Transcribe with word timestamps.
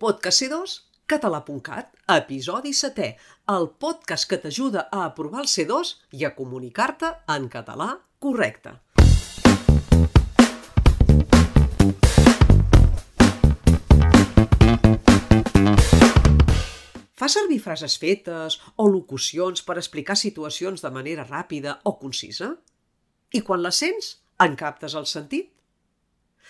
Podcast 0.00 0.40
C2, 0.40 0.74
català.cat, 1.12 1.90
episodi 2.08 2.70
7, 2.72 3.08
el 3.52 3.66
podcast 3.84 4.24
que 4.30 4.38
t'ajuda 4.40 4.86
a 4.88 5.02
aprovar 5.04 5.42
el 5.42 5.50
C2 5.52 5.90
i 6.16 6.24
a 6.24 6.30
comunicar-te 6.32 7.10
en 7.34 7.50
català 7.52 7.90
correcte. 8.16 8.72
Fa 17.12 17.28
servir 17.28 17.60
frases 17.60 18.00
fetes 18.00 18.56
o 18.80 18.88
locucions 18.88 19.60
per 19.68 19.76
explicar 19.76 20.16
situacions 20.16 20.80
de 20.80 20.96
manera 20.96 21.28
ràpida 21.28 21.76
o 21.84 21.98
concisa? 22.00 22.54
I 23.36 23.44
quan 23.44 23.60
les 23.60 23.84
sents, 23.84 24.14
en 24.40 24.56
captes 24.56 24.96
el 24.96 25.04
sentit? 25.04 25.52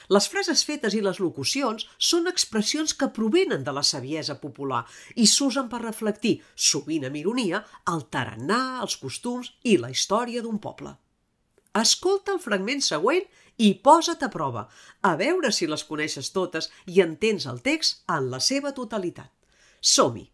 Les 0.09 0.29
frases 0.33 0.63
fetes 0.65 0.95
i 0.97 1.03
les 1.05 1.21
locucions 1.21 1.85
són 1.99 2.31
expressions 2.31 2.95
que 2.95 3.11
provenen 3.19 3.65
de 3.67 3.75
la 3.77 3.85
saviesa 3.85 4.39
popular 4.41 4.81
i 5.17 5.27
s'usen 5.27 5.69
per 5.69 5.83
reflectir, 5.85 6.41
sovint 6.55 7.07
amb 7.07 7.21
ironia, 7.21 7.63
el 7.93 8.07
tarannà, 8.11 8.81
els 8.83 8.97
costums 9.03 9.53
i 9.63 9.77
la 9.77 9.93
història 9.93 10.43
d'un 10.43 10.59
poble. 10.59 10.97
Escolta 11.77 12.33
el 12.35 12.43
fragment 12.43 12.83
següent 12.83 13.23
i 13.61 13.75
posa't 13.85 14.25
a 14.25 14.31
prova, 14.33 14.67
a 15.03 15.15
veure 15.21 15.53
si 15.53 15.69
les 15.71 15.85
coneixes 15.85 16.33
totes 16.35 16.71
i 16.87 17.03
entens 17.05 17.47
el 17.47 17.61
text 17.63 18.03
en 18.09 18.31
la 18.33 18.41
seva 18.41 18.73
totalitat. 18.75 19.31
Som-hi! 19.81 20.27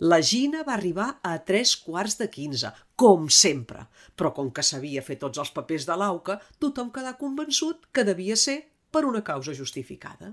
La 0.00 0.22
Gina 0.22 0.62
va 0.64 0.72
arribar 0.78 1.06
a 1.20 1.34
tres 1.44 1.74
quarts 1.76 2.14
de 2.16 2.26
quinze, 2.32 2.70
com 2.96 3.26
sempre, 3.28 3.82
però 4.16 4.30
com 4.32 4.46
que 4.48 4.62
sabia 4.64 5.02
fer 5.04 5.18
tots 5.20 5.42
els 5.42 5.50
papers 5.52 5.84
de 5.84 5.96
l'auca, 6.00 6.38
tothom 6.64 6.88
quedà 6.94 7.12
convençut 7.20 7.84
que 7.92 8.04
devia 8.08 8.38
ser 8.42 8.54
per 8.90 9.02
una 9.04 9.20
causa 9.20 9.52
justificada. 9.58 10.30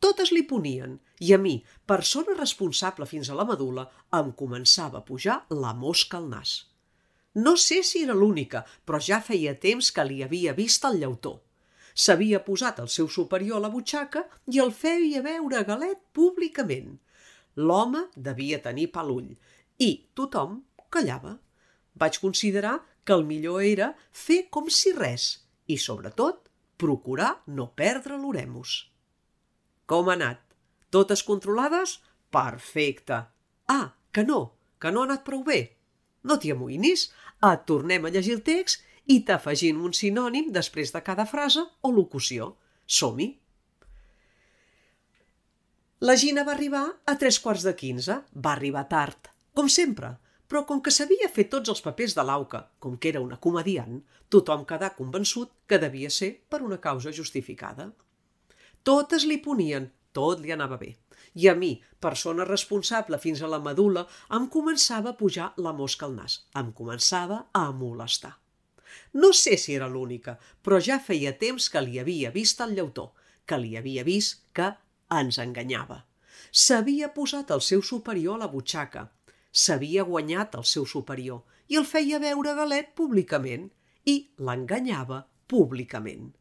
Totes 0.00 0.32
li 0.32 0.46
ponien, 0.54 0.96
i 1.20 1.34
a 1.36 1.40
mi, 1.42 1.58
persona 1.84 2.38
responsable 2.38 3.10
fins 3.12 3.28
a 3.28 3.36
la 3.36 3.44
medula, 3.52 3.84
em 4.22 4.32
començava 4.40 5.02
a 5.02 5.06
pujar 5.12 5.42
la 5.52 5.74
mosca 5.76 6.16
al 6.16 6.32
nas. 6.32 6.56
No 7.44 7.58
sé 7.60 7.82
si 7.84 8.06
era 8.08 8.16
l'única, 8.16 8.64
però 8.88 8.96
ja 8.96 9.20
feia 9.20 9.52
temps 9.52 9.92
que 9.92 10.08
li 10.08 10.22
havia 10.24 10.56
vist 10.56 10.88
el 10.88 10.96
llautó. 11.04 11.42
S'havia 11.92 12.40
posat 12.40 12.80
el 12.80 12.88
seu 12.88 13.12
superior 13.20 13.60
a 13.60 13.66
la 13.68 13.74
butxaca 13.76 14.24
i 14.48 14.64
el 14.64 14.72
feia 14.72 15.20
veure 15.28 15.66
galet 15.68 16.06
públicament– 16.16 16.94
L'home 17.56 18.06
devia 18.16 18.60
tenir 18.64 18.88
pa 18.92 19.04
l'ull 19.04 19.32
i 19.78 19.90
tothom 20.16 20.62
callava. 20.92 21.36
Vaig 21.98 22.18
considerar 22.22 22.78
que 23.04 23.12
el 23.16 23.26
millor 23.28 23.64
era 23.66 23.92
fer 24.12 24.46
com 24.50 24.70
si 24.70 24.94
res 24.96 25.26
i, 25.66 25.76
sobretot, 25.76 26.48
procurar 26.80 27.42
no 27.46 27.68
perdre 27.76 28.16
l'oremus. 28.18 28.76
Com 29.86 30.08
ha 30.08 30.16
anat? 30.16 30.40
Totes 30.90 31.22
controlades? 31.26 31.98
Perfecte. 32.32 33.24
Ah, 33.68 33.94
que 34.12 34.24
no, 34.24 34.54
que 34.80 34.92
no 34.92 35.02
ha 35.02 35.10
anat 35.10 35.24
prou 35.26 35.44
bé. 35.44 35.60
No 36.24 36.38
t'hi 36.38 36.52
amoïnis, 36.54 37.10
et 37.42 37.66
tornem 37.68 38.06
a 38.06 38.12
llegir 38.14 38.38
el 38.38 38.42
text 38.46 38.84
i 39.10 39.20
t'afegim 39.26 39.82
un 39.84 39.94
sinònim 39.96 40.52
després 40.54 40.94
de 40.94 41.02
cada 41.04 41.26
frase 41.26 41.64
o 41.82 41.90
locució. 41.90 42.54
Som-hi! 42.86 43.41
La 46.02 46.16
Gina 46.16 46.42
va 46.42 46.50
arribar 46.56 46.82
a 47.06 47.12
tres 47.14 47.36
quarts 47.38 47.62
de 47.62 47.72
quinze. 47.78 48.14
Va 48.44 48.52
arribar 48.56 48.88
tard, 48.90 49.28
com 49.54 49.68
sempre, 49.70 50.08
però 50.50 50.64
com 50.66 50.80
que 50.82 50.90
s'havia 50.90 51.28
fet 51.30 51.52
tots 51.52 51.70
els 51.70 51.82
papers 51.84 52.16
de 52.16 52.24
l'auca, 52.26 52.64
com 52.82 52.96
que 52.98 53.12
era 53.12 53.22
una 53.22 53.38
comediant, 53.44 54.00
tothom 54.26 54.64
quedà 54.66 54.88
convençut 54.96 55.52
que 55.70 55.78
devia 55.78 56.10
ser 56.10 56.32
per 56.50 56.60
una 56.66 56.80
causa 56.88 57.14
justificada. 57.20 57.86
Totes 58.82 59.28
li 59.30 59.38
ponien, 59.46 59.86
tot 60.10 60.42
li 60.42 60.50
anava 60.50 60.80
bé. 60.82 60.90
I 61.38 61.48
a 61.52 61.56
mi, 61.62 61.70
persona 62.02 62.50
responsable 62.50 63.22
fins 63.22 63.38
a 63.38 63.54
la 63.54 63.62
medula, 63.62 64.08
em 64.34 64.50
començava 64.58 65.14
a 65.14 65.18
pujar 65.22 65.52
la 65.56 65.70
mosca 65.70 66.10
al 66.10 66.18
nas. 66.18 66.40
Em 66.58 66.74
començava 66.74 67.44
a 67.54 67.68
molestar. 67.70 68.40
No 69.14 69.30
sé 69.30 69.54
si 69.54 69.78
era 69.78 69.86
l'única, 69.86 70.40
però 70.66 70.82
ja 70.82 70.98
feia 70.98 71.38
temps 71.38 71.70
que 71.70 71.86
li 71.86 72.02
havia 72.02 72.34
vist 72.34 72.58
el 72.66 72.74
llautó, 72.74 73.12
que 73.46 73.62
li 73.62 73.76
havia 73.78 74.02
vist 74.02 74.48
que 74.50 74.74
ens 75.20 75.38
enganyava. 75.42 76.02
S'havia 76.52 77.08
posat 77.14 77.50
el 77.54 77.62
seu 77.64 77.82
superior 77.82 78.36
a 78.36 78.44
la 78.44 78.50
butxaca, 78.52 79.06
s'havia 79.52 80.04
guanyat 80.08 80.56
el 80.60 80.64
seu 80.68 80.86
superior 80.88 81.42
i 81.68 81.78
el 81.80 81.88
feia 81.88 82.20
veure 82.22 82.54
galet 82.58 82.92
públicament 82.98 83.68
i 84.08 84.16
l'enganyava 84.38 85.22
públicament. 85.48 86.32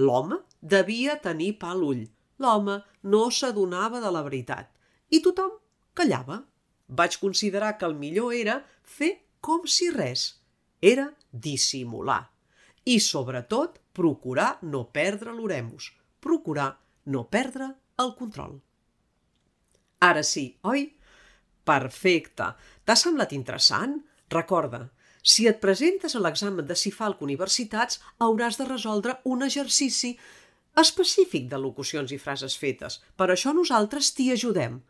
L'home 0.00 0.40
devia 0.60 1.16
tenir 1.20 1.54
pa 1.60 1.72
a 1.74 1.78
l'ull, 1.78 2.04
l'home 2.40 2.80
no 3.12 3.22
s'adonava 3.30 4.00
de 4.00 4.12
la 4.16 4.22
veritat 4.26 4.70
i 5.10 5.20
tothom 5.24 5.56
callava. 5.94 6.42
Vaig 6.88 7.16
considerar 7.22 7.76
que 7.78 7.86
el 7.86 7.94
millor 7.94 8.34
era 8.34 8.56
fer 8.82 9.12
com 9.40 9.66
si 9.66 9.90
res, 9.94 10.24
era 10.82 11.10
dissimular 11.30 12.24
i, 12.84 12.98
sobretot, 12.98 13.78
procurar 13.92 14.58
no 14.62 14.86
perdre 14.92 15.34
l'oremus, 15.36 15.90
procurar 16.20 16.72
no 17.06 17.26
perdre 17.28 17.68
el 18.02 18.14
control. 18.18 18.58
Ara 20.00 20.22
sí, 20.24 20.46
oi? 20.64 20.86
Perfecte. 21.68 22.54
T'ha 22.84 22.96
semblat 22.96 23.34
interessant? 23.36 23.98
Recorda, 24.32 24.86
si 25.22 25.46
et 25.50 25.60
presentes 25.60 26.14
a 26.16 26.22
l'examen 26.24 26.66
de 26.66 26.76
CIFALC 26.82 27.20
Universitats, 27.26 28.00
hauràs 28.24 28.56
de 28.56 28.66
resoldre 28.68 29.18
un 29.28 29.44
exercici 29.44 30.14
específic 30.80 31.48
de 31.50 31.58
locucions 31.60 32.12
i 32.14 32.18
frases 32.18 32.56
fetes. 32.56 33.00
Per 33.16 33.28
això 33.28 33.52
nosaltres 33.52 34.14
t'hi 34.16 34.30
ajudem. 34.32 34.80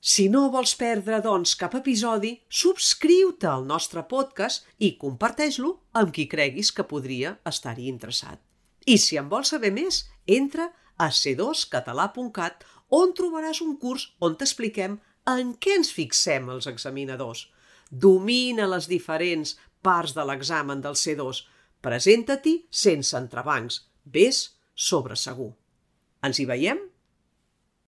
Si 0.00 0.28
no 0.32 0.46
vols 0.52 0.74
perdre, 0.80 1.20
doncs, 1.24 1.54
cap 1.60 1.74
episodi, 1.76 2.34
subscriu-te 2.48 3.48
al 3.48 3.66
nostre 3.68 4.04
podcast 4.08 4.68
i 4.78 4.94
comparteix-lo 5.00 5.74
amb 6.00 6.12
qui 6.16 6.24
creguis 6.28 6.72
que 6.72 6.88
podria 6.88 7.34
estar-hi 7.48 7.88
interessat. 7.88 8.40
I 8.88 8.96
si 8.96 9.18
en 9.20 9.28
vols 9.28 9.52
saber 9.52 9.72
més, 9.76 10.06
entra 10.26 10.70
a 11.00 11.08
c2català.cat 11.14 12.66
on 13.00 13.14
trobaràs 13.16 13.62
un 13.64 13.76
curs 13.80 14.10
on 14.20 14.36
t'expliquem 14.36 14.98
en 15.30 15.54
què 15.62 15.78
ens 15.78 15.92
fixem 15.94 16.48
els 16.52 16.68
examinadors. 16.70 17.46
Domina 17.90 18.68
les 18.70 18.88
diferents 18.90 19.56
parts 19.82 20.14
de 20.16 20.24
l'examen 20.26 20.82
del 20.84 20.98
C2. 20.98 21.44
Presenta-t'hi 21.80 22.56
sense 22.70 23.16
entrebancs. 23.16 23.82
Ves 24.04 24.42
sobre 24.74 25.16
segur. 25.16 25.52
Ens 26.26 26.40
hi 26.40 26.46
veiem 26.48 26.89